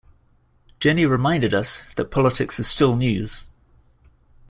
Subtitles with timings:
[0.79, 3.45] Jenny reminded us that politics is still news.